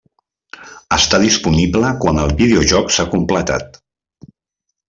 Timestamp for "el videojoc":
2.23-2.91